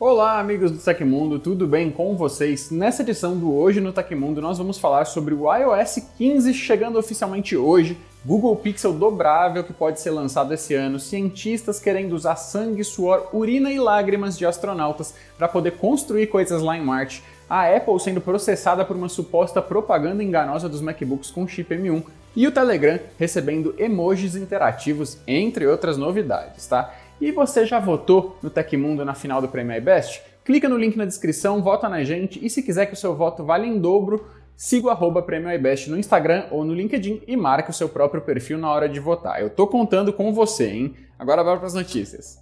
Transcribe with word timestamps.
Olá, 0.00 0.38
amigos 0.38 0.70
do 0.70 0.78
Tecmundo, 0.78 1.40
tudo 1.40 1.66
bem 1.66 1.90
com 1.90 2.16
vocês? 2.16 2.70
Nessa 2.70 3.02
edição 3.02 3.36
do 3.36 3.52
Hoje 3.52 3.80
no 3.80 3.92
Tecmundo, 3.92 4.40
nós 4.40 4.56
vamos 4.56 4.78
falar 4.78 5.06
sobre 5.06 5.34
o 5.34 5.52
iOS 5.52 5.98
15 6.16 6.54
chegando 6.54 7.00
oficialmente 7.00 7.56
hoje, 7.56 7.98
Google 8.24 8.54
Pixel 8.54 8.92
dobrável 8.92 9.64
que 9.64 9.72
pode 9.72 10.00
ser 10.00 10.12
lançado 10.12 10.54
esse 10.54 10.72
ano, 10.72 11.00
cientistas 11.00 11.80
querendo 11.80 12.12
usar 12.12 12.36
sangue, 12.36 12.84
suor, 12.84 13.30
urina 13.32 13.72
e 13.72 13.80
lágrimas 13.80 14.38
de 14.38 14.46
astronautas 14.46 15.14
para 15.36 15.48
poder 15.48 15.72
construir 15.72 16.28
coisas 16.28 16.62
lá 16.62 16.78
em 16.78 16.84
Marte, 16.84 17.24
a 17.50 17.66
Apple 17.68 17.98
sendo 17.98 18.20
processada 18.20 18.84
por 18.84 18.94
uma 18.94 19.08
suposta 19.08 19.60
propaganda 19.60 20.22
enganosa 20.22 20.68
dos 20.68 20.80
MacBooks 20.80 21.32
com 21.32 21.48
chip 21.48 21.74
M1 21.74 22.04
e 22.36 22.46
o 22.46 22.52
Telegram 22.52 23.00
recebendo 23.18 23.74
emojis 23.76 24.36
interativos, 24.36 25.18
entre 25.26 25.66
outras 25.66 25.96
novidades, 25.96 26.68
tá? 26.68 26.94
E 27.20 27.32
você 27.32 27.66
já 27.66 27.80
votou 27.80 28.38
no 28.40 28.48
Tecmundo 28.48 29.04
na 29.04 29.12
final 29.12 29.40
do 29.40 29.48
Prêmio 29.48 29.76
iBest? 29.76 30.22
Clica 30.44 30.68
no 30.68 30.78
link 30.78 30.96
na 30.96 31.04
descrição, 31.04 31.60
vota 31.60 31.88
na 31.88 32.04
gente 32.04 32.44
e 32.44 32.48
se 32.48 32.62
quiser 32.62 32.86
que 32.86 32.92
o 32.92 32.96
seu 32.96 33.16
voto 33.16 33.44
valha 33.44 33.66
em 33.66 33.76
dobro, 33.76 34.24
siga 34.56 34.86
o 34.86 34.90
arroba 34.90 35.20
Prêmio 35.20 35.50
iBest 35.50 35.90
no 35.90 35.98
Instagram 35.98 36.46
ou 36.52 36.64
no 36.64 36.72
LinkedIn 36.72 37.22
e 37.26 37.36
marque 37.36 37.70
o 37.70 37.74
seu 37.74 37.88
próprio 37.88 38.22
perfil 38.22 38.56
na 38.56 38.70
hora 38.70 38.88
de 38.88 39.00
votar. 39.00 39.42
Eu 39.42 39.50
tô 39.50 39.66
contando 39.66 40.12
com 40.12 40.32
você, 40.32 40.70
hein? 40.70 40.94
Agora 41.18 41.42
bora 41.42 41.56
para 41.58 41.66
as 41.66 41.74
notícias. 41.74 42.38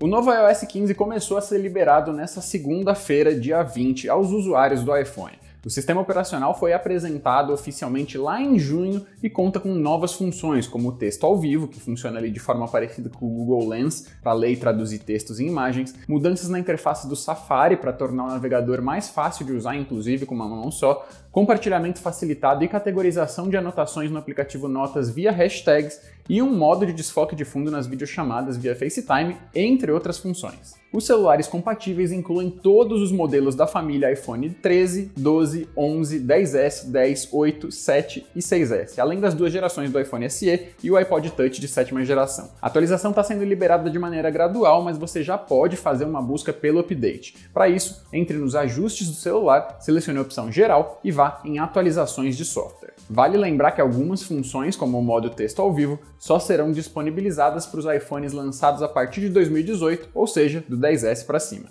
O 0.00 0.06
novo 0.06 0.32
iOS 0.32 0.62
15 0.62 0.94
começou 0.94 1.36
a 1.36 1.40
ser 1.40 1.58
liberado 1.58 2.12
nesta 2.12 2.40
segunda-feira, 2.40 3.34
dia 3.34 3.64
20, 3.64 4.08
aos 4.08 4.30
usuários 4.30 4.84
do 4.84 4.96
iPhone. 4.96 5.41
O 5.64 5.70
sistema 5.70 6.00
operacional 6.00 6.58
foi 6.58 6.72
apresentado 6.72 7.52
oficialmente 7.52 8.18
lá 8.18 8.42
em 8.42 8.58
junho 8.58 9.06
e 9.22 9.30
conta 9.30 9.60
com 9.60 9.72
novas 9.72 10.12
funções, 10.12 10.66
como 10.66 10.88
o 10.88 10.92
texto 10.92 11.24
ao 11.24 11.38
vivo, 11.38 11.68
que 11.68 11.78
funciona 11.78 12.18
ali 12.18 12.32
de 12.32 12.40
forma 12.40 12.66
parecida 12.66 13.08
com 13.08 13.26
o 13.26 13.28
Google 13.28 13.68
Lens 13.68 14.08
para 14.20 14.32
ler 14.32 14.50
e 14.50 14.56
traduzir 14.56 14.98
textos 14.98 15.38
em 15.38 15.46
imagens, 15.46 15.94
mudanças 16.08 16.48
na 16.48 16.58
interface 16.58 17.08
do 17.08 17.14
Safari 17.14 17.76
para 17.76 17.92
tornar 17.92 18.24
o 18.24 18.28
navegador 18.28 18.82
mais 18.82 19.08
fácil 19.08 19.46
de 19.46 19.52
usar, 19.52 19.76
inclusive 19.76 20.26
com 20.26 20.34
uma 20.34 20.48
mão 20.48 20.68
só, 20.72 21.06
compartilhamento 21.32 21.98
facilitado 21.98 22.62
e 22.62 22.68
categorização 22.68 23.48
de 23.48 23.56
anotações 23.56 24.10
no 24.10 24.18
aplicativo 24.18 24.68
Notas 24.68 25.08
via 25.08 25.32
hashtags 25.32 25.98
e 26.28 26.40
um 26.40 26.54
modo 26.54 26.86
de 26.86 26.92
desfoque 26.92 27.34
de 27.34 27.44
fundo 27.44 27.70
nas 27.70 27.86
videochamadas 27.86 28.56
via 28.56 28.76
FaceTime, 28.76 29.36
entre 29.54 29.90
outras 29.90 30.18
funções. 30.18 30.80
Os 30.92 31.06
celulares 31.06 31.48
compatíveis 31.48 32.12
incluem 32.12 32.50
todos 32.50 33.00
os 33.00 33.10
modelos 33.10 33.54
da 33.54 33.66
família 33.66 34.12
iPhone 34.12 34.50
13, 34.50 35.10
12, 35.16 35.68
11, 35.74 36.20
10S, 36.20 36.90
10, 36.90 37.28
8, 37.32 37.72
7 37.72 38.26
e 38.36 38.40
6S, 38.40 38.98
além 38.98 39.18
das 39.18 39.32
duas 39.32 39.50
gerações 39.50 39.90
do 39.90 39.98
iPhone 39.98 40.28
SE 40.28 40.68
e 40.82 40.90
o 40.90 40.96
iPod 40.96 41.30
Touch 41.30 41.58
de 41.58 41.66
sétima 41.66 42.04
geração. 42.04 42.50
A 42.60 42.66
atualização 42.66 43.10
está 43.10 43.24
sendo 43.24 43.42
liberada 43.42 43.88
de 43.88 43.98
maneira 43.98 44.30
gradual, 44.30 44.82
mas 44.82 44.98
você 44.98 45.22
já 45.22 45.38
pode 45.38 45.78
fazer 45.78 46.04
uma 46.04 46.20
busca 46.20 46.52
pelo 46.52 46.80
update. 46.80 47.36
Para 47.54 47.70
isso, 47.70 48.04
entre 48.12 48.36
nos 48.36 48.54
ajustes 48.54 49.08
do 49.08 49.14
celular, 49.14 49.78
selecione 49.80 50.18
a 50.18 50.22
opção 50.22 50.52
Geral 50.52 51.00
e 51.02 51.10
vá 51.10 51.21
em 51.44 51.58
Atualizações 51.58 52.36
de 52.36 52.44
software. 52.44 52.94
Vale 53.08 53.36
lembrar 53.36 53.72
que 53.72 53.80
algumas 53.80 54.22
funções, 54.22 54.76
como 54.76 54.98
o 54.98 55.02
modo 55.02 55.30
texto 55.30 55.60
ao 55.60 55.72
vivo, 55.72 55.98
só 56.18 56.38
serão 56.38 56.72
disponibilizadas 56.72 57.66
para 57.66 57.80
os 57.80 57.86
iPhones 57.86 58.32
lançados 58.32 58.82
a 58.82 58.88
partir 58.88 59.20
de 59.22 59.28
2018, 59.28 60.08
ou 60.14 60.26
seja, 60.26 60.64
do 60.68 60.78
10S 60.78 61.26
para 61.26 61.40
cima. 61.40 61.68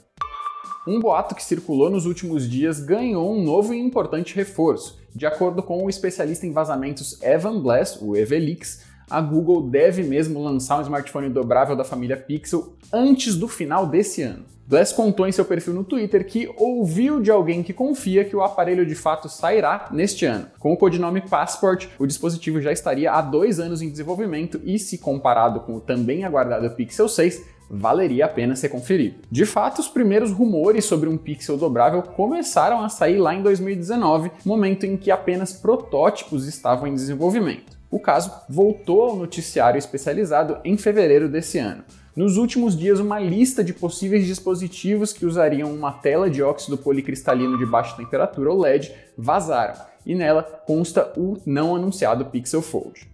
Um 0.88 1.00
boato 1.00 1.36
que 1.36 1.44
circulou 1.44 1.90
nos 1.90 2.06
últimos 2.06 2.50
dias 2.50 2.80
ganhou 2.80 3.32
um 3.32 3.44
novo 3.44 3.74
e 3.74 3.80
importante 3.80 4.36
reforço. 4.36 5.00
De 5.14 5.26
acordo 5.26 5.62
com 5.62 5.84
o 5.84 5.90
especialista 5.90 6.48
em 6.48 6.52
vazamentos 6.52 7.22
Evan 7.22 7.62
Blass, 7.62 8.02
o 8.02 8.16
Evelix, 8.16 8.84
a 9.12 9.20
Google 9.20 9.62
deve 9.64 10.04
mesmo 10.04 10.42
lançar 10.42 10.80
um 10.80 10.82
smartphone 10.82 11.30
dobrável 11.30 11.76
da 11.76 11.84
família 11.84 12.16
Pixel 12.16 12.74
antes 12.94 13.36
do 13.36 13.48
final 13.48 13.86
desse 13.86 14.22
ano. 14.22 14.46
Bless 14.66 14.94
contou 14.94 15.28
em 15.28 15.34
seu 15.34 15.44
perfil 15.44 15.74
no 15.74 15.84
Twitter 15.84 16.26
que 16.26 16.50
ouviu 16.56 17.22
de 17.22 17.30
alguém 17.30 17.62
que 17.62 17.74
confia 17.74 18.24
que 18.24 18.34
o 18.34 18.42
aparelho 18.42 18.86
de 18.86 18.96
fato 18.96 19.28
sairá 19.28 19.90
neste 19.92 20.26
ano. 20.26 20.48
Com 20.58 20.72
o 20.72 20.78
codinome 20.78 21.20
Passport, 21.20 21.88
o 22.00 22.08
dispositivo 22.08 22.62
já 22.62 22.72
estaria 22.72 23.12
há 23.12 23.22
dois 23.22 23.60
anos 23.60 23.82
em 23.82 23.90
desenvolvimento 23.90 24.62
e, 24.64 24.80
se 24.80 24.98
comparado 24.98 25.60
com 25.60 25.76
o 25.76 25.82
também 25.82 26.24
aguardado 26.24 26.70
Pixel 26.70 27.10
6, 27.10 27.44
valeria 27.70 28.28
a 28.28 28.30
pena 28.30 28.56
ser 28.56 28.70
conferido. 28.70 29.16
De 29.30 29.46
fato, 29.46 29.80
os 29.80 29.90
primeiros 29.90 30.32
rumores 30.32 30.86
sobre 30.86 31.10
um 31.10 31.18
Pixel 31.18 31.58
dobrável 31.58 32.02
começaram 32.02 32.82
a 32.82 32.88
sair 32.88 33.18
lá 33.18 33.36
em 33.36 33.42
2019, 33.42 34.32
momento 34.46 34.86
em 34.86 34.96
que 34.96 35.12
apenas 35.12 35.52
protótipos 35.52 36.48
estavam 36.48 36.88
em 36.88 36.94
desenvolvimento. 36.94 37.81
O 37.92 38.00
caso 38.00 38.32
voltou 38.48 39.04
ao 39.04 39.18
noticiário 39.18 39.78
especializado 39.78 40.58
em 40.64 40.78
fevereiro 40.78 41.28
desse 41.28 41.60
ano. 41.60 41.84
Nos 42.16 42.38
últimos 42.38 42.78
dias, 42.78 43.02
uma 43.02 43.20
lista 43.20 43.62
de 43.62 43.74
possíveis 43.74 44.26
dispositivos 44.26 45.12
que 45.12 45.26
usariam 45.26 45.74
uma 45.74 45.92
tela 45.92 46.30
de 46.30 46.42
óxido 46.42 46.78
policristalino 46.78 47.58
de 47.58 47.66
baixa 47.66 47.98
temperatura 47.98 48.50
ou 48.50 48.60
LED 48.60 48.94
vazaram, 49.18 49.76
e 50.06 50.16
nela 50.16 50.42
consta 50.66 51.12
o 51.18 51.38
não 51.46 51.76
anunciado 51.76 52.26
Pixel 52.26 52.62
Fold. 52.62 53.12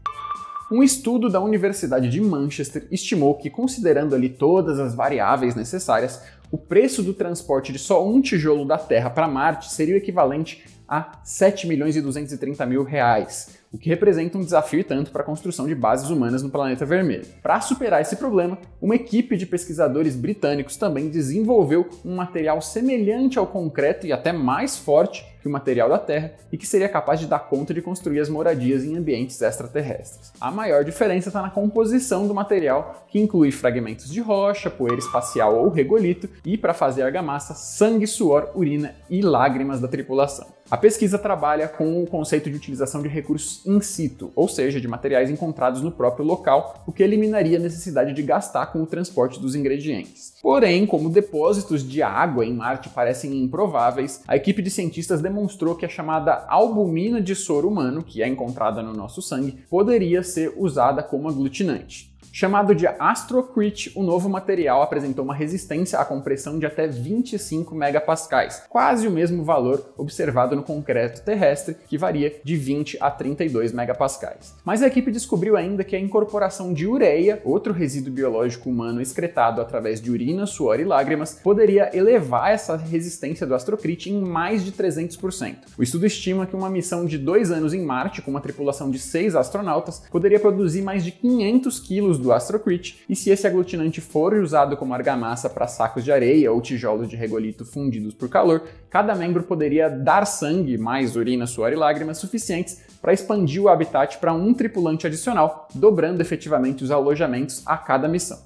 Um 0.71 0.83
estudo 0.83 1.29
da 1.29 1.39
Universidade 1.39 2.09
de 2.09 2.21
Manchester 2.21 2.87
estimou 2.91 3.35
que, 3.35 3.49
considerando 3.49 4.13
ali 4.13 4.29
todas 4.29 4.79
as 4.79 4.93
variáveis 4.93 5.55
necessárias, 5.55 6.21
o 6.51 6.57
preço 6.57 7.01
do 7.01 7.13
transporte 7.13 7.71
de 7.71 7.79
só 7.79 8.05
um 8.05 8.21
tijolo 8.21 8.65
da 8.65 8.77
Terra 8.77 9.09
para 9.09 9.27
Marte 9.27 9.71
seria 9.71 9.95
o 9.95 9.97
equivalente 9.97 10.65
a 10.87 11.19
7 11.23 11.67
milhões 11.67 11.95
e 11.95 12.01
230 12.01 12.65
mil 12.65 12.83
reais, 12.83 13.56
o 13.71 13.77
que 13.77 13.89
representa 13.89 14.37
um 14.37 14.43
desafio 14.43 14.83
tanto 14.83 15.11
para 15.11 15.21
a 15.21 15.25
construção 15.25 15.67
de 15.67 15.75
bases 15.75 16.09
humanas 16.09 16.41
no 16.41 16.49
planeta 16.49 16.85
vermelho. 16.85 17.25
Para 17.41 17.61
superar 17.61 18.01
esse 18.01 18.15
problema, 18.15 18.57
uma 18.81 18.95
equipe 18.95 19.35
de 19.35 19.45
pesquisadores 19.45 20.15
britânicos 20.15 20.77
também 20.77 21.09
desenvolveu 21.09 21.89
um 22.05 22.15
material 22.15 22.61
semelhante 22.61 23.37
ao 23.37 23.47
concreto 23.47 24.07
e 24.07 24.13
até 24.13 24.31
mais 24.31 24.77
forte 24.77 25.25
que 25.47 25.49
o 25.49 25.51
material 25.51 25.87
da 25.89 25.97
Terra 25.97 26.33
e 26.51 26.57
que 26.57 26.67
seria 26.67 26.89
capaz 26.89 27.19
de 27.19 27.25
dar 27.25 27.39
conta 27.39 27.73
de 27.73 27.81
construir 27.81 28.19
as 28.19 28.29
moradias 28.29 28.83
em 28.83 28.97
ambientes 28.97 29.41
extraterrestres. 29.41 30.33
A 30.39 30.51
maior 30.51 30.83
diferença 30.83 31.29
está 31.29 31.41
na 31.41 31.49
composição 31.49 32.27
do 32.27 32.35
material, 32.35 33.05
que 33.07 33.19
inclui 33.19 33.51
fragmentos 33.51 34.11
de 34.11 34.19
rocha, 34.19 34.69
poeira 34.69 34.99
espacial 34.99 35.55
ou 35.55 35.69
regolito, 35.69 36.29
e 36.45 36.57
para 36.57 36.73
fazer 36.73 37.03
argamassa, 37.03 37.53
sangue, 37.53 38.05
suor, 38.05 38.51
urina 38.53 38.93
e 39.09 39.21
lágrimas 39.21 39.79
da 39.79 39.87
tripulação. 39.87 40.57
A 40.69 40.75
pesquisa 40.75 41.17
trabalha 41.17 41.65
com 41.69 42.03
o 42.03 42.05
conceito 42.05 42.49
de 42.49 42.57
utilização 42.57 43.01
de 43.01 43.07
recursos 43.07 43.65
in 43.65 43.79
situ, 43.79 44.33
ou 44.35 44.49
seja, 44.49 44.81
de 44.81 44.87
materiais 44.87 45.29
encontrados 45.29 45.81
no 45.81 45.93
próprio 45.93 46.25
local, 46.25 46.83
o 46.85 46.91
que 46.91 47.01
eliminaria 47.01 47.57
a 47.57 47.61
necessidade 47.61 48.11
de 48.11 48.21
gastar 48.21 48.65
com 48.65 48.83
o 48.83 48.85
transporte 48.85 49.39
dos 49.39 49.55
ingredientes. 49.55 50.33
Porém, 50.41 50.85
como 50.85 51.09
depósitos 51.09 51.87
de 51.87 52.03
água 52.03 52.45
em 52.45 52.53
Marte 52.53 52.89
parecem 52.89 53.41
improváveis, 53.41 54.21
a 54.27 54.35
equipe 54.35 54.61
de 54.61 54.69
cientistas 54.69 55.21
demonstrou 55.37 55.75
que 55.75 55.85
a 55.85 55.89
chamada 55.89 56.45
albumina 56.49 57.21
de 57.21 57.35
soro 57.35 57.67
humano, 57.67 58.03
que 58.03 58.23
é 58.23 58.27
encontrada 58.27 58.81
no 58.81 58.91
nosso 58.91 59.21
sangue, 59.21 59.63
poderia 59.69 60.23
ser 60.23 60.53
usada 60.57 61.03
como 61.03 61.29
aglutinante. 61.29 62.11
Chamado 62.31 62.75
de 62.75 62.85
Astrocrit, 62.85 63.91
o 63.95 64.03
novo 64.03 64.29
material 64.29 64.81
apresentou 64.81 65.23
uma 65.23 65.33
resistência 65.33 65.99
à 65.99 66.05
compressão 66.05 66.59
de 66.59 66.65
até 66.65 66.87
25 66.87 67.73
megapascais, 67.73 68.63
quase 68.69 69.07
o 69.07 69.11
mesmo 69.11 69.43
valor 69.43 69.93
observado 69.97 70.55
no 70.55 70.63
concreto 70.63 71.23
terrestre, 71.23 71.75
que 71.87 71.97
varia 71.97 72.39
de 72.43 72.55
20 72.55 72.97
a 73.01 73.09
32 73.09 73.71
megapascais. 73.71 74.55
Mas 74.63 74.83
a 74.83 74.87
equipe 74.87 75.11
descobriu 75.11 75.57
ainda 75.57 75.83
que 75.83 75.95
a 75.95 75.99
incorporação 75.99 76.73
de 76.73 76.85
ureia, 76.85 77.41
outro 77.43 77.73
resíduo 77.73 78.13
biológico 78.13 78.69
humano 78.69 79.01
excretado 79.01 79.61
através 79.61 79.99
de 80.01 80.11
urina, 80.11 80.45
suor 80.45 80.79
e 80.79 80.83
lágrimas, 80.83 81.39
poderia 81.43 81.89
elevar 81.95 82.51
essa 82.51 82.75
resistência 82.75 83.47
do 83.47 83.55
Astrocrit 83.55 84.09
em 84.09 84.21
mais 84.21 84.63
de 84.63 84.71
300%. 84.71 85.55
O 85.77 85.83
estudo 85.83 86.05
estima 86.05 86.45
que 86.45 86.55
uma 86.55 86.69
missão 86.69 87.05
de 87.05 87.17
dois 87.17 87.51
anos 87.51 87.73
em 87.73 87.83
Marte, 87.83 88.21
com 88.21 88.31
uma 88.31 88.41
tripulação 88.41 88.91
de 88.91 88.99
seis 88.99 89.35
astronautas, 89.35 90.03
poderia 90.11 90.39
produzir 90.39 90.81
mais 90.81 91.03
de 91.03 91.11
500 91.11 91.79
quilos 91.79 92.16
do 92.17 92.31
Astrocrit, 92.31 93.03
e 93.07 93.15
se 93.15 93.29
esse 93.29 93.45
aglutinante 93.45 94.01
for 94.01 94.33
usado 94.33 94.75
como 94.77 94.93
argamassa 94.93 95.49
para 95.49 95.67
sacos 95.67 96.03
de 96.03 96.11
areia 96.11 96.51
ou 96.51 96.61
tijolos 96.61 97.07
de 97.07 97.15
regolito 97.15 97.65
fundidos 97.65 98.13
por 98.13 98.29
calor, 98.29 98.63
cada 98.89 99.15
membro 99.15 99.43
poderia 99.43 99.89
dar 99.89 100.25
sangue, 100.25 100.77
mais 100.77 101.15
urina, 101.15 101.45
suor 101.47 101.71
e 101.71 101.75
lágrimas 101.75 102.17
suficientes 102.17 102.81
para 103.01 103.13
expandir 103.13 103.61
o 103.61 103.69
habitat 103.69 104.17
para 104.17 104.33
um 104.33 104.53
tripulante 104.53 105.07
adicional, 105.07 105.67
dobrando 105.73 106.21
efetivamente 106.21 106.83
os 106.83 106.91
alojamentos 106.91 107.61
a 107.65 107.77
cada 107.77 108.07
missão. 108.07 108.39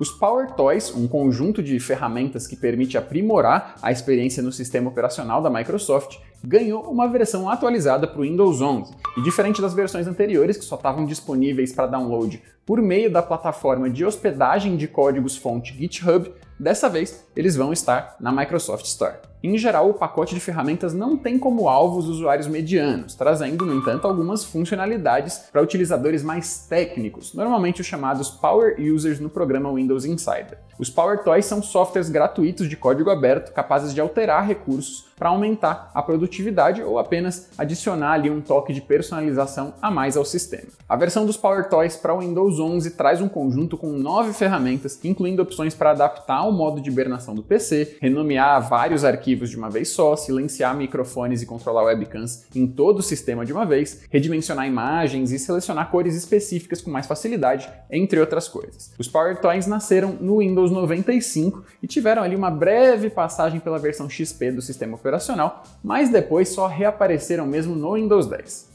Os 0.00 0.10
Power 0.10 0.50
Toys, 0.50 0.92
um 0.92 1.06
conjunto 1.06 1.62
de 1.62 1.78
ferramentas 1.78 2.48
que 2.48 2.56
permite 2.56 2.98
aprimorar 2.98 3.76
a 3.80 3.92
experiência 3.92 4.42
no 4.42 4.50
sistema 4.50 4.90
operacional 4.90 5.40
da 5.40 5.48
Microsoft, 5.48 6.18
ganhou 6.46 6.82
uma 6.82 7.08
versão 7.08 7.48
atualizada 7.48 8.06
para 8.06 8.20
o 8.20 8.22
Windows 8.22 8.60
11. 8.60 8.92
E 9.16 9.22
diferente 9.22 9.62
das 9.62 9.72
versões 9.72 10.06
anteriores, 10.06 10.56
que 10.56 10.64
só 10.64 10.76
estavam 10.76 11.06
disponíveis 11.06 11.72
para 11.72 11.86
download 11.86 12.42
por 12.66 12.80
meio 12.80 13.10
da 13.10 13.22
plataforma 13.22 13.90
de 13.90 14.04
hospedagem 14.04 14.76
de 14.76 14.88
códigos-fonte 14.88 15.74
GitHub, 15.74 16.32
dessa 16.58 16.88
vez 16.88 17.26
eles 17.36 17.56
vão 17.56 17.72
estar 17.72 18.16
na 18.20 18.32
Microsoft 18.32 18.84
Store. 18.86 19.16
Em 19.42 19.58
geral, 19.58 19.90
o 19.90 19.94
pacote 19.94 20.34
de 20.34 20.40
ferramentas 20.40 20.94
não 20.94 21.18
tem 21.18 21.38
como 21.38 21.68
alvo 21.68 21.98
os 21.98 22.08
usuários 22.08 22.46
medianos, 22.46 23.14
trazendo, 23.14 23.66
no 23.66 23.74
entanto, 23.74 24.06
algumas 24.06 24.42
funcionalidades 24.42 25.50
para 25.52 25.60
utilizadores 25.60 26.22
mais 26.22 26.66
técnicos, 26.66 27.34
normalmente 27.34 27.82
os 27.82 27.86
chamados 27.86 28.30
Power 28.30 28.76
Users 28.80 29.20
no 29.20 29.28
programa 29.28 29.70
Windows 29.70 30.06
Insider. 30.06 30.58
Os 30.78 30.90
Power 30.90 31.22
Toys 31.22 31.46
são 31.46 31.62
softwares 31.62 32.08
gratuitos 32.08 32.68
de 32.68 32.76
código 32.76 33.10
aberto 33.10 33.52
capazes 33.52 33.94
de 33.94 34.00
alterar 34.00 34.46
recursos 34.46 35.06
para 35.16 35.28
aumentar 35.28 35.90
a 35.94 36.02
produtividade 36.02 36.82
ou 36.82 36.98
apenas 36.98 37.48
adicionar 37.56 38.12
ali 38.12 38.30
um 38.30 38.40
toque 38.40 38.72
de 38.72 38.80
personalização 38.80 39.74
a 39.80 39.90
mais 39.90 40.16
ao 40.16 40.24
sistema. 40.24 40.68
A 40.88 40.96
versão 40.96 41.24
dos 41.24 41.36
Power 41.36 41.68
Toys 41.68 41.96
para 41.96 42.14
o 42.14 42.18
Windows 42.18 42.58
11 42.58 42.90
traz 42.92 43.20
um 43.20 43.28
conjunto 43.28 43.76
com 43.76 43.92
nove 43.92 44.32
ferramentas, 44.32 44.98
incluindo 45.04 45.42
opções 45.42 45.74
para 45.74 45.90
adaptar 45.90 46.42
o 46.42 46.52
modo 46.52 46.80
de 46.80 46.90
hibernação 46.90 47.34
do 47.34 47.42
PC, 47.42 47.98
renomear 48.00 48.68
vários 48.68 49.04
arquivos 49.04 49.50
de 49.50 49.56
uma 49.56 49.70
vez 49.70 49.88
só, 49.90 50.16
silenciar 50.16 50.76
microfones 50.76 51.42
e 51.42 51.46
controlar 51.46 51.84
webcams 51.84 52.46
em 52.54 52.66
todo 52.66 52.98
o 52.98 53.02
sistema 53.02 53.44
de 53.44 53.52
uma 53.52 53.64
vez, 53.64 54.02
redimensionar 54.10 54.66
imagens 54.66 55.30
e 55.30 55.38
selecionar 55.38 55.90
cores 55.90 56.14
específicas 56.16 56.80
com 56.80 56.90
mais 56.90 57.06
facilidade, 57.06 57.70
entre 57.90 58.20
outras 58.20 58.48
coisas. 58.48 58.92
Os 58.98 59.08
Power 59.08 59.40
Toys 59.40 59.66
nasceram 59.66 60.16
no 60.20 60.38
Windows 60.38 60.63
95 60.70 61.64
e 61.82 61.86
tiveram 61.86 62.22
ali 62.22 62.36
uma 62.36 62.50
breve 62.50 63.10
passagem 63.10 63.60
pela 63.60 63.78
versão 63.78 64.08
XP 64.08 64.52
do 64.52 64.62
sistema 64.62 64.96
operacional, 64.96 65.62
mas 65.82 66.10
depois 66.10 66.48
só 66.48 66.66
reapareceram 66.66 67.46
mesmo 67.46 67.74
no 67.74 67.94
Windows 67.94 68.26
10. 68.26 68.70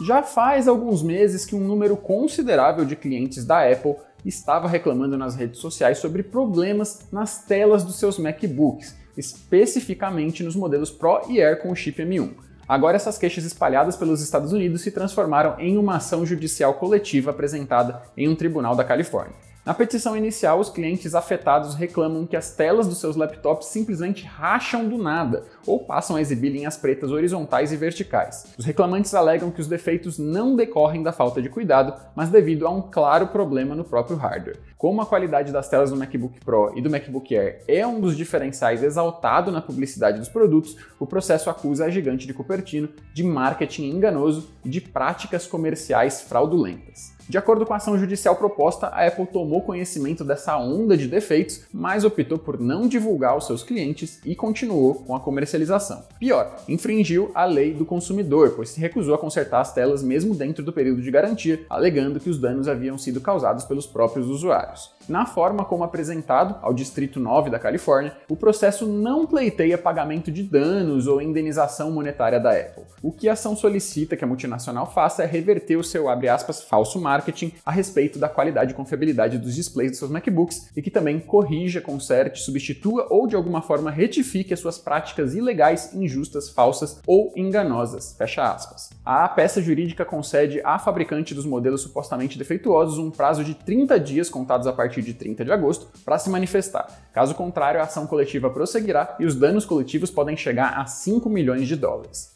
Já 0.00 0.22
faz 0.22 0.66
alguns 0.66 1.02
meses 1.02 1.44
que 1.44 1.54
um 1.54 1.60
número 1.60 1.96
considerável 1.96 2.84
de 2.84 2.96
clientes 2.96 3.44
da 3.44 3.70
Apple 3.70 3.96
estava 4.24 4.68
reclamando 4.68 5.16
nas 5.18 5.34
redes 5.34 5.60
sociais 5.60 5.98
sobre 5.98 6.22
problemas 6.22 7.06
nas 7.12 7.44
telas 7.44 7.84
dos 7.84 7.96
seus 7.96 8.18
MacBooks, 8.18 8.96
especificamente 9.16 10.42
nos 10.42 10.56
modelos 10.56 10.90
Pro 10.90 11.22
e 11.28 11.42
Air 11.42 11.60
com 11.60 11.70
o 11.70 11.76
chip 11.76 12.02
M1. 12.02 12.30
Agora, 12.66 12.96
essas 12.96 13.18
queixas 13.18 13.44
espalhadas 13.44 13.96
pelos 13.96 14.22
Estados 14.22 14.52
Unidos 14.52 14.82
se 14.82 14.90
transformaram 14.90 15.58
em 15.58 15.76
uma 15.76 15.96
ação 15.96 16.24
judicial 16.24 16.74
coletiva 16.74 17.30
apresentada 17.30 18.02
em 18.16 18.28
um 18.28 18.34
tribunal 18.34 18.74
da 18.74 18.84
Califórnia. 18.84 19.51
Na 19.64 19.72
petição 19.72 20.16
inicial, 20.16 20.58
os 20.58 20.68
clientes 20.68 21.14
afetados 21.14 21.76
reclamam 21.76 22.26
que 22.26 22.36
as 22.36 22.52
telas 22.52 22.88
dos 22.88 22.98
seus 22.98 23.14
laptops 23.14 23.68
simplesmente 23.68 24.24
racham 24.24 24.88
do 24.88 24.98
nada 24.98 25.44
ou 25.64 25.78
passam 25.78 26.16
a 26.16 26.20
exibir 26.20 26.50
linhas 26.50 26.76
pretas 26.76 27.12
horizontais 27.12 27.70
e 27.70 27.76
verticais. 27.76 28.44
Os 28.58 28.64
reclamantes 28.64 29.14
alegam 29.14 29.52
que 29.52 29.60
os 29.60 29.68
defeitos 29.68 30.18
não 30.18 30.56
decorrem 30.56 31.00
da 31.00 31.12
falta 31.12 31.40
de 31.40 31.48
cuidado, 31.48 31.94
mas 32.16 32.28
devido 32.28 32.66
a 32.66 32.70
um 32.70 32.82
claro 32.82 33.28
problema 33.28 33.76
no 33.76 33.84
próprio 33.84 34.16
hardware. 34.16 34.58
Como 34.76 35.00
a 35.00 35.06
qualidade 35.06 35.52
das 35.52 35.68
telas 35.68 35.90
do 35.90 35.96
MacBook 35.96 36.40
Pro 36.44 36.72
e 36.74 36.82
do 36.82 36.90
MacBook 36.90 37.32
Air 37.32 37.62
é 37.68 37.86
um 37.86 38.00
dos 38.00 38.16
diferenciais 38.16 38.82
exaltado 38.82 39.52
na 39.52 39.62
publicidade 39.62 40.18
dos 40.18 40.28
produtos, 40.28 40.76
o 40.98 41.06
processo 41.06 41.48
acusa 41.48 41.84
a 41.84 41.88
gigante 41.88 42.26
de 42.26 42.34
Cupertino 42.34 42.88
de 43.14 43.22
marketing 43.22 43.90
enganoso 43.90 44.48
e 44.64 44.68
de 44.68 44.80
práticas 44.80 45.46
comerciais 45.46 46.22
fraudulentas. 46.22 47.12
De 47.32 47.38
acordo 47.38 47.64
com 47.64 47.72
a 47.72 47.78
ação 47.78 47.98
judicial 47.98 48.36
proposta, 48.36 48.88
a 48.88 49.06
Apple 49.06 49.24
tomou 49.24 49.62
conhecimento 49.62 50.22
dessa 50.22 50.58
onda 50.58 50.98
de 50.98 51.08
defeitos, 51.08 51.62
mas 51.72 52.04
optou 52.04 52.36
por 52.36 52.60
não 52.60 52.86
divulgar 52.86 53.30
aos 53.30 53.46
seus 53.46 53.62
clientes 53.62 54.20
e 54.22 54.36
continuou 54.36 54.96
com 54.96 55.16
a 55.16 55.20
comercialização. 55.20 56.04
Pior, 56.18 56.54
infringiu 56.68 57.30
a 57.34 57.46
lei 57.46 57.72
do 57.72 57.86
consumidor, 57.86 58.50
pois 58.54 58.68
se 58.68 58.80
recusou 58.80 59.14
a 59.14 59.18
consertar 59.18 59.62
as 59.62 59.72
telas 59.72 60.02
mesmo 60.02 60.34
dentro 60.34 60.62
do 60.62 60.74
período 60.74 61.00
de 61.00 61.10
garantia, 61.10 61.64
alegando 61.70 62.20
que 62.20 62.28
os 62.28 62.36
danos 62.36 62.68
haviam 62.68 62.98
sido 62.98 63.18
causados 63.18 63.64
pelos 63.64 63.86
próprios 63.86 64.28
usuários. 64.28 64.90
Na 65.08 65.24
forma 65.24 65.64
como 65.64 65.84
apresentado 65.84 66.56
ao 66.60 66.74
Distrito 66.74 67.18
9 67.18 67.48
da 67.48 67.58
Califórnia, 67.58 68.14
o 68.28 68.36
processo 68.36 68.86
não 68.86 69.26
pleiteia 69.26 69.78
pagamento 69.78 70.30
de 70.30 70.42
danos 70.42 71.06
ou 71.06 71.22
indenização 71.22 71.90
monetária 71.90 72.38
da 72.38 72.52
Apple. 72.52 72.84
O 73.02 73.10
que 73.10 73.26
a 73.26 73.32
ação 73.32 73.56
solicita 73.56 74.18
que 74.18 74.22
a 74.22 74.26
multinacional 74.26 74.86
faça 74.86 75.22
é 75.22 75.26
reverter 75.26 75.76
o 75.76 75.82
seu 75.82 76.10
aspas, 76.10 76.62
falso 76.62 77.00
marketing 77.00 77.21
a 77.64 77.70
respeito 77.70 78.18
da 78.18 78.28
qualidade 78.28 78.72
e 78.72 78.74
confiabilidade 78.74 79.38
dos 79.38 79.54
displays 79.54 79.90
dos 79.90 79.98
seus 79.98 80.10
MacBooks 80.10 80.70
e 80.76 80.82
que 80.82 80.90
também 80.90 81.20
corrija, 81.20 81.80
conserte, 81.80 82.40
substitua 82.40 83.06
ou 83.10 83.26
de 83.26 83.36
alguma 83.36 83.62
forma 83.62 83.90
retifique 83.90 84.52
as 84.52 84.60
suas 84.60 84.78
práticas 84.78 85.34
ilegais, 85.34 85.94
injustas, 85.94 86.48
falsas 86.48 87.00
ou 87.06 87.32
enganosas. 87.36 88.14
Fecha 88.16 88.42
aspas. 88.42 88.90
A 89.04 89.28
peça 89.28 89.60
jurídica 89.60 90.04
concede 90.04 90.60
à 90.64 90.78
fabricante 90.78 91.34
dos 91.34 91.46
modelos 91.46 91.82
supostamente 91.82 92.38
defeituosos 92.38 92.98
um 92.98 93.10
prazo 93.10 93.44
de 93.44 93.54
30 93.54 93.98
dias 94.00 94.28
contados 94.28 94.66
a 94.66 94.72
partir 94.72 95.02
de 95.02 95.14
30 95.14 95.44
de 95.44 95.52
agosto 95.52 95.88
para 96.04 96.18
se 96.18 96.30
manifestar. 96.30 96.86
Caso 97.12 97.34
contrário, 97.34 97.80
a 97.80 97.84
ação 97.84 98.06
coletiva 98.06 98.50
prosseguirá 98.50 99.16
e 99.18 99.24
os 99.24 99.34
danos 99.34 99.64
coletivos 99.64 100.10
podem 100.10 100.36
chegar 100.36 100.78
a 100.78 100.86
5 100.86 101.28
milhões 101.28 101.68
de 101.68 101.76
dólares. 101.76 102.31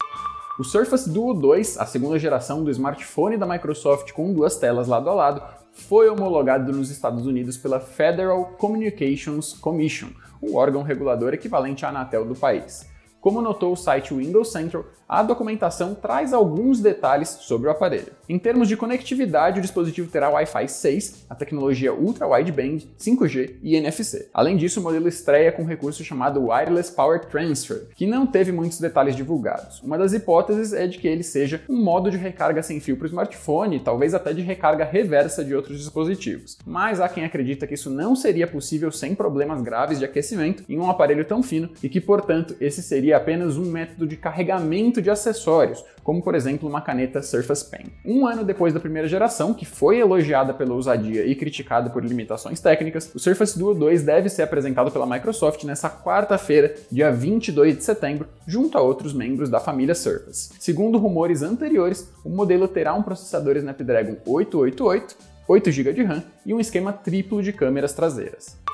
O 0.59 0.63
Surface 0.63 1.07
Duo 1.07 1.35
2, 1.35 1.77
a 1.77 1.85
segunda 1.85 2.17
geração 2.17 2.63
do 2.63 2.71
smartphone 2.71 3.37
da 3.37 3.45
Microsoft 3.45 4.11
com 4.11 4.33
duas 4.33 4.57
telas 4.57 4.87
lado 4.87 5.07
a 5.07 5.13
lado, 5.13 5.43
foi 5.71 6.09
homologado 6.09 6.73
nos 6.73 6.89
Estados 6.89 7.27
Unidos 7.27 7.55
pela 7.57 7.79
Federal 7.79 8.43
Communications 8.57 9.53
Commission, 9.53 10.07
o 10.41 10.55
órgão 10.55 10.81
regulador 10.81 11.31
equivalente 11.35 11.85
à 11.85 11.89
Anatel 11.89 12.25
do 12.25 12.33
país. 12.33 12.89
Como 13.19 13.41
notou 13.41 13.73
o 13.73 13.75
site 13.75 14.13
Windows 14.13 14.51
Central, 14.51 14.85
a 15.07 15.23
documentação 15.23 15.95
traz 15.95 16.33
alguns 16.33 16.81
detalhes 16.81 17.29
sobre 17.29 17.67
o 17.67 17.71
aparelho. 17.71 18.11
Em 18.27 18.37
termos 18.37 18.67
de 18.67 18.75
conectividade, 18.75 19.59
o 19.59 19.61
dispositivo 19.61 20.11
terá 20.11 20.29
Wi-Fi 20.29 20.67
6, 20.67 21.25
a 21.29 21.35
tecnologia 21.35 21.93
Ultra 21.93 22.27
Wideband, 22.27 22.79
5G 22.99 23.55
e 23.63 23.75
NFC. 23.75 24.29
Além 24.33 24.57
disso, 24.57 24.81
o 24.81 24.83
modelo 24.83 25.07
estreia 25.07 25.51
com 25.51 25.61
um 25.61 25.65
recurso 25.65 26.03
chamado 26.03 26.47
Wireless 26.47 26.91
Power 26.91 27.25
Transfer, 27.25 27.87
que 27.95 28.05
não 28.05 28.27
teve 28.27 28.51
muitos 28.51 28.79
detalhes 28.79 29.15
divulgados. 29.15 29.81
Uma 29.81 29.97
das 29.97 30.11
hipóteses 30.11 30.73
é 30.73 30.85
de 30.87 30.97
que 30.97 31.07
ele 31.07 31.23
seja 31.23 31.61
um 31.69 31.81
modo 31.81 32.11
de 32.11 32.17
recarga 32.17 32.61
sem 32.61 32.81
fio 32.81 32.97
para 32.97 33.05
o 33.05 33.07
smartphone, 33.07 33.79
talvez 33.79 34.13
até 34.13 34.33
de 34.33 34.41
recarga 34.41 34.83
reversa 34.83 35.43
de 35.43 35.55
outros 35.55 35.79
dispositivos. 35.79 36.57
Mas 36.65 36.99
há 36.99 37.07
quem 37.07 37.23
acredita 37.23 37.65
que 37.65 37.75
isso 37.75 37.89
não 37.89 38.13
seria 38.13 38.45
possível 38.45 38.91
sem 38.91 39.15
problemas 39.15 39.61
graves 39.61 39.99
de 39.99 40.05
aquecimento 40.05 40.65
em 40.67 40.77
um 40.77 40.89
aparelho 40.89 41.23
tão 41.23 41.41
fino 41.41 41.69
e 41.81 41.87
que, 41.87 42.01
portanto, 42.01 42.57
esse 42.59 42.83
seria 42.83 43.06
apenas 43.13 43.57
um 43.57 43.65
método 43.71 44.07
de 44.07 44.17
carregamento 44.17 45.01
de 45.01 45.09
acessórios, 45.09 45.83
como 46.03 46.21
por 46.21 46.35
exemplo 46.35 46.67
uma 46.67 46.81
caneta 46.81 47.21
Surface 47.21 47.65
Pen. 47.69 47.87
Um 48.05 48.25
ano 48.25 48.43
depois 48.43 48.73
da 48.73 48.79
primeira 48.79 49.07
geração, 49.07 49.53
que 49.53 49.65
foi 49.65 49.99
elogiada 49.99 50.53
pela 50.53 50.73
ousadia 50.73 51.25
e 51.25 51.35
criticada 51.35 51.89
por 51.89 52.03
limitações 52.03 52.59
técnicas, 52.59 53.13
o 53.13 53.19
Surface 53.19 53.57
Duo 53.57 53.73
2 53.73 54.03
deve 54.03 54.29
ser 54.29 54.43
apresentado 54.43 54.91
pela 54.91 55.05
Microsoft 55.05 55.63
nessa 55.63 55.89
quarta-feira, 55.89 56.75
dia 56.91 57.11
22 57.11 57.77
de 57.77 57.83
setembro, 57.83 58.27
junto 58.47 58.77
a 58.77 58.81
outros 58.81 59.13
membros 59.13 59.49
da 59.49 59.59
família 59.59 59.95
Surface. 59.95 60.51
Segundo 60.59 60.97
rumores 60.97 61.41
anteriores, 61.41 62.09
o 62.23 62.29
modelo 62.29 62.67
terá 62.67 62.93
um 62.93 63.03
processador 63.03 63.57
Snapdragon 63.57 64.17
888, 64.25 65.15
8 65.47 65.71
GB 65.71 65.93
de 65.93 66.03
RAM 66.03 66.23
e 66.45 66.53
um 66.53 66.59
esquema 66.59 66.93
triplo 66.93 67.41
de 67.41 67.53
câmeras 67.53 67.93
traseiras. 67.93 68.66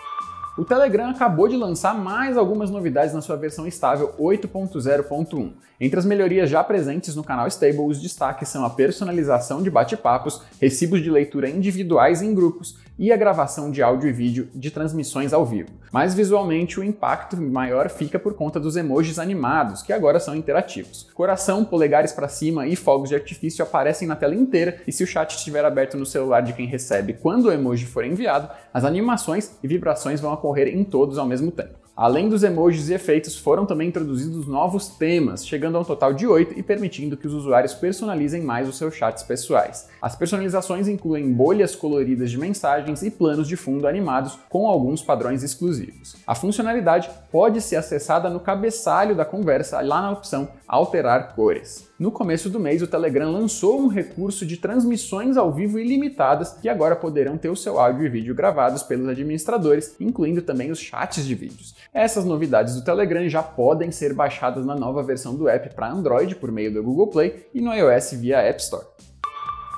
O 0.55 0.63
Telegram 0.63 1.09
acabou 1.09 1.47
de 1.47 1.57
lançar 1.57 1.95
mais 1.95 2.37
algumas 2.37 2.69
novidades 2.69 3.11
na 3.11 3.21
sua 3.21 3.35
versão 3.35 3.65
estável 3.65 4.13
8.0.1. 4.19 5.51
Entre 5.81 5.97
as 5.97 6.05
melhorias 6.05 6.47
já 6.47 6.63
presentes 6.63 7.15
no 7.15 7.23
canal 7.23 7.47
Stable, 7.47 7.81
os 7.81 7.99
destaques 7.99 8.49
são 8.49 8.63
a 8.63 8.69
personalização 8.69 9.63
de 9.63 9.71
bate-papos, 9.71 10.43
recibos 10.61 11.01
de 11.01 11.09
leitura 11.09 11.49
individuais 11.49 12.21
em 12.21 12.35
grupos 12.35 12.77
e 12.97 13.11
a 13.11 13.17
gravação 13.17 13.71
de 13.71 13.81
áudio 13.81 14.07
e 14.07 14.13
vídeo 14.13 14.49
de 14.53 14.69
transmissões 14.69 15.33
ao 15.33 15.45
vivo. 15.45 15.69
Mas 15.91 16.13
visualmente 16.13 16.79
o 16.79 16.83
impacto 16.83 17.35
maior 17.37 17.89
fica 17.89 18.19
por 18.19 18.35
conta 18.35 18.59
dos 18.59 18.77
emojis 18.77 19.17
animados, 19.17 19.81
que 19.81 19.91
agora 19.91 20.19
são 20.19 20.35
interativos. 20.35 21.09
Coração, 21.13 21.65
polegares 21.65 22.11
para 22.11 22.27
cima 22.27 22.67
e 22.67 22.75
fogos 22.75 23.09
de 23.09 23.15
artifício 23.15 23.63
aparecem 23.63 24.07
na 24.07 24.15
tela 24.15 24.35
inteira, 24.35 24.77
e 24.87 24.91
se 24.91 25.03
o 25.03 25.07
chat 25.07 25.35
estiver 25.35 25.65
aberto 25.65 25.97
no 25.97 26.05
celular 26.05 26.41
de 26.41 26.53
quem 26.53 26.67
recebe 26.67 27.13
quando 27.13 27.45
o 27.45 27.51
emoji 27.51 27.85
for 27.85 28.05
enviado, 28.05 28.49
as 28.73 28.85
animações 28.85 29.57
e 29.63 29.67
vibrações 29.67 30.21
vão 30.21 30.31
ocorrer 30.43 30.67
em 30.67 30.83
todos 30.83 31.17
ao 31.17 31.25
mesmo 31.25 31.49
tempo. 31.51 31.83
Além 31.95 32.27
dos 32.27 32.41
emojis 32.41 32.89
e 32.89 32.95
efeitos, 32.95 33.37
foram 33.37 33.67
também 33.67 33.87
introduzidos 33.87 34.47
novos 34.47 34.87
temas, 34.87 35.45
chegando 35.45 35.77
a 35.77 35.81
um 35.81 35.83
total 35.83 36.11
de 36.11 36.25
8 36.25 36.57
e 36.57 36.63
permitindo 36.63 37.15
que 37.15 37.27
os 37.27 37.33
usuários 37.35 37.75
personalizem 37.75 38.41
mais 38.41 38.67
os 38.67 38.79
seus 38.79 38.95
chats 38.95 39.21
pessoais. 39.21 39.87
As 40.01 40.15
personalizações 40.15 40.87
incluem 40.87 41.31
bolhas 41.31 41.75
coloridas 41.75 42.31
de 42.31 42.37
mensagens 42.39 43.03
e 43.03 43.11
planos 43.11 43.47
de 43.47 43.55
fundo 43.55 43.87
animados 43.87 44.39
com 44.49 44.67
alguns 44.67 45.03
padrões 45.03 45.43
exclusivos. 45.43 46.15
A 46.25 46.33
funcionalidade 46.33 47.11
pode 47.31 47.61
ser 47.61 47.75
acessada 47.75 48.27
no 48.27 48.39
cabeçalho 48.39 49.15
da 49.15 49.23
conversa 49.23 49.79
lá 49.79 50.01
na 50.01 50.11
opção 50.11 50.49
Alterar 50.67 51.35
cores. 51.35 51.87
No 52.03 52.11
começo 52.11 52.49
do 52.49 52.59
mês 52.59 52.81
o 52.81 52.87
Telegram 52.87 53.31
lançou 53.31 53.79
um 53.79 53.87
recurso 53.87 54.45
de 54.45 54.57
transmissões 54.57 55.37
ao 55.37 55.53
vivo 55.53 55.79
ilimitadas 55.79 56.51
que 56.61 56.67
agora 56.67 56.97
poderão 56.97 57.37
ter 57.37 57.47
o 57.47 57.55
seu 57.55 57.79
áudio 57.79 58.05
e 58.05 58.09
vídeo 58.09 58.35
gravados 58.35 58.83
pelos 58.83 59.07
administradores, 59.07 59.95
incluindo 60.01 60.41
também 60.41 60.69
os 60.69 60.79
chats 60.79 61.25
de 61.25 61.33
vídeos. 61.33 61.73
Essas 61.93 62.25
novidades 62.25 62.75
do 62.75 62.83
Telegram 62.83 63.25
já 63.29 63.41
podem 63.41 63.89
ser 63.89 64.13
baixadas 64.13 64.65
na 64.65 64.75
nova 64.75 65.01
versão 65.01 65.33
do 65.33 65.47
app 65.47 65.73
para 65.73 65.89
Android 65.89 66.35
por 66.35 66.51
meio 66.51 66.73
do 66.73 66.83
Google 66.83 67.07
Play 67.07 67.47
e 67.53 67.61
no 67.61 67.73
iOS 67.73 68.11
via 68.15 68.39
App 68.39 68.61
Store. 68.61 68.92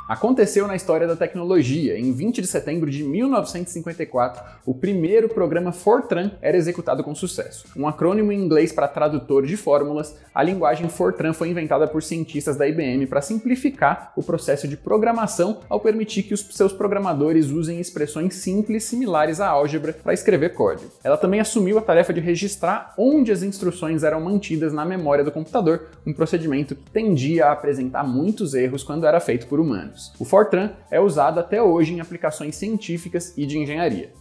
Aconteceu 0.07 0.67
na 0.67 0.75
história 0.75 1.07
da 1.07 1.15
tecnologia. 1.15 1.97
Em 1.97 2.13
20 2.13 2.39
de 2.39 2.45
setembro 2.45 2.91
de 2.91 3.03
1954, 3.03 4.43
o 4.63 4.75
primeiro 4.75 5.27
programa 5.27 5.71
Fortran 5.71 6.29
era 6.43 6.55
executado 6.55 7.03
com 7.03 7.15
sucesso. 7.15 7.65
Um 7.75 7.87
acrônimo 7.87 8.31
em 8.31 8.39
inglês 8.39 8.71
para 8.71 8.87
tradutor 8.87 9.47
de 9.47 9.57
fórmulas, 9.57 10.15
a 10.33 10.43
linguagem 10.43 10.89
Fortran 10.89 11.33
foi 11.33 11.49
inventada 11.49 11.87
por 11.87 12.03
cientistas 12.03 12.55
da 12.55 12.67
IBM 12.67 13.07
para 13.07 13.19
simplificar 13.19 14.13
o 14.15 14.21
processo 14.21 14.67
de 14.67 14.77
programação 14.77 15.61
ao 15.67 15.79
permitir 15.79 16.21
que 16.21 16.35
os 16.35 16.41
seus 16.51 16.71
programadores 16.71 17.49
usem 17.49 17.79
expressões 17.79 18.35
simples 18.35 18.83
similares 18.83 19.41
à 19.41 19.47
álgebra 19.47 19.93
para 19.93 20.13
escrever 20.13 20.53
código. 20.53 20.91
Ela 21.03 21.17
também 21.17 21.39
assumiu 21.39 21.79
a 21.79 21.81
tarefa 21.81 22.13
de 22.13 22.19
registrar 22.19 22.93
onde 22.95 23.31
as 23.31 23.41
instruções 23.41 24.03
eram 24.03 24.21
mantidas 24.21 24.71
na 24.71 24.85
memória 24.85 25.23
do 25.23 25.31
computador, 25.31 25.87
um 26.05 26.13
procedimento 26.13 26.75
que 26.75 26.91
tendia 26.91 27.47
a 27.47 27.53
apresentar 27.53 28.03
muitos 28.03 28.53
erros 28.53 28.83
quando 28.83 29.07
era 29.07 29.19
feito 29.19 29.47
por 29.47 29.59
humanos 29.59 29.94
O 30.19 30.25
Fortran 30.25 30.71
é 30.89 30.99
usado 30.99 31.39
até 31.39 31.61
hoje 31.61 31.93
em 31.93 31.99
aplicações 31.99 32.55
científicas 32.55 33.33
e 33.37 33.45
de 33.45 33.57
engenharia. 33.57 34.11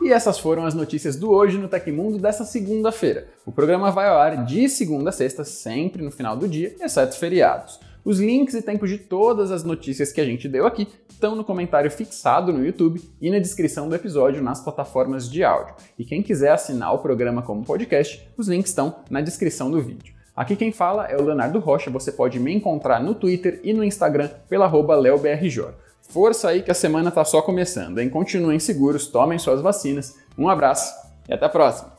E 0.00 0.12
essas 0.12 0.38
foram 0.38 0.66
as 0.66 0.74
notícias 0.74 1.16
do 1.16 1.30
Hoje 1.30 1.58
no 1.58 1.68
Tecmundo 1.68 2.18
dessa 2.18 2.44
segunda-feira. 2.44 3.28
O 3.46 3.52
programa 3.52 3.90
vai 3.90 4.08
ao 4.08 4.18
ar 4.18 4.44
de 4.44 4.68
segunda 4.68 5.10
a 5.10 5.12
sexta, 5.12 5.42
sempre 5.42 6.02
no 6.02 6.10
final 6.10 6.36
do 6.36 6.46
dia, 6.46 6.76
exceto 6.80 7.16
feriados. 7.16 7.80
Os 8.04 8.20
links 8.20 8.54
e 8.54 8.62
tempos 8.62 8.88
de 8.88 8.98
todas 8.98 9.50
as 9.50 9.64
notícias 9.64 10.12
que 10.12 10.20
a 10.20 10.24
gente 10.24 10.48
deu 10.48 10.64
aqui 10.64 10.86
estão 11.10 11.34
no 11.34 11.42
comentário 11.42 11.90
fixado 11.90 12.52
no 12.52 12.64
YouTube 12.64 13.02
e 13.20 13.30
na 13.30 13.38
descrição 13.40 13.88
do 13.88 13.96
episódio 13.96 14.42
nas 14.42 14.60
plataformas 14.60 15.28
de 15.28 15.42
áudio. 15.42 15.74
E 15.98 16.04
quem 16.04 16.22
quiser 16.22 16.52
assinar 16.52 16.94
o 16.94 16.98
programa 16.98 17.42
como 17.42 17.64
podcast, 17.64 18.28
os 18.36 18.46
links 18.46 18.70
estão 18.70 18.96
na 19.10 19.20
descrição 19.20 19.70
do 19.70 19.82
vídeo. 19.82 20.15
Aqui 20.36 20.54
quem 20.54 20.70
fala 20.70 21.06
é 21.06 21.16
o 21.16 21.24
Leonardo 21.24 21.58
Rocha, 21.58 21.90
você 21.90 22.12
pode 22.12 22.38
me 22.38 22.52
encontrar 22.52 23.02
no 23.02 23.14
Twitter 23.14 23.58
e 23.64 23.72
no 23.72 23.82
Instagram 23.82 24.28
pela 24.48 24.66
leobrjor. 25.00 25.72
Força 26.02 26.50
aí 26.50 26.62
que 26.62 26.70
a 26.70 26.74
semana 26.74 27.10
tá 27.10 27.24
só 27.24 27.40
começando, 27.40 27.98
hein? 27.98 28.10
Continuem 28.10 28.60
seguros, 28.60 29.06
tomem 29.06 29.38
suas 29.38 29.62
vacinas. 29.62 30.14
Um 30.36 30.48
abraço 30.48 30.92
e 31.26 31.32
até 31.32 31.46
a 31.46 31.48
próxima! 31.48 31.95